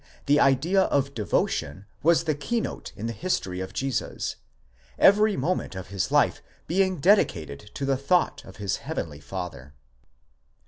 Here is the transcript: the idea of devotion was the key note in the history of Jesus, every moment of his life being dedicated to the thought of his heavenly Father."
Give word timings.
the 0.25 0.39
idea 0.39 0.81
of 0.85 1.13
devotion 1.13 1.85
was 2.01 2.23
the 2.23 2.33
key 2.33 2.59
note 2.59 2.91
in 2.95 3.05
the 3.05 3.13
history 3.13 3.59
of 3.59 3.71
Jesus, 3.71 4.37
every 4.97 5.37
moment 5.37 5.75
of 5.75 5.89
his 5.89 6.11
life 6.11 6.41
being 6.65 6.97
dedicated 6.99 7.69
to 7.75 7.85
the 7.85 7.97
thought 7.97 8.43
of 8.43 8.55
his 8.57 8.77
heavenly 8.77 9.19
Father." 9.19 9.75